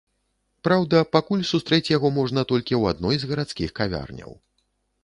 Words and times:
Праўда, 0.67 1.01
пакуль 1.15 1.43
сустрэць 1.51 1.91
яго 1.97 2.13
можна 2.17 2.47
толькі 2.53 2.73
ў 2.81 2.97
адной 2.97 3.15
з 3.27 3.31
гарадскіх 3.35 3.69
кавярняў. 3.83 4.37